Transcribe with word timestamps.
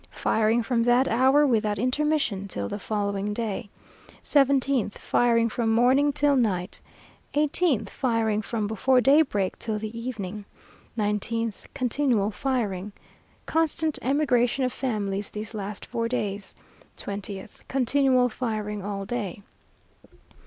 Firing 0.23 0.63
from 0.63 0.81
that 0.81 1.07
hour, 1.07 1.45
without 1.45 1.77
intermission, 1.77 2.47
till 2.47 2.67
the 2.67 2.79
following 2.79 3.35
day. 3.35 3.69
17th, 4.23 4.93
firing 4.97 5.47
from 5.47 5.71
morning 5.71 6.11
till 6.11 6.35
night. 6.35 6.79
18th, 7.35 7.91
firing 7.91 8.41
from 8.41 8.65
before 8.65 8.99
daybreak 8.99 9.59
till 9.59 9.77
the 9.77 9.95
evening. 9.95 10.43
19th, 10.97 11.65
continual 11.75 12.31
firing. 12.31 12.91
Constant 13.45 13.99
emigration 14.01 14.65
of 14.65 14.73
families 14.73 15.29
these 15.29 15.53
last 15.53 15.85
four 15.85 16.07
days. 16.07 16.55
20th, 16.97 17.59
continual 17.67 18.27
firing 18.27 18.83
all 18.83 19.05
day. 19.05 19.43